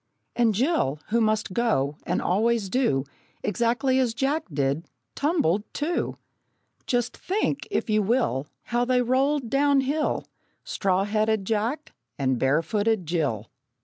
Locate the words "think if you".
7.15-8.01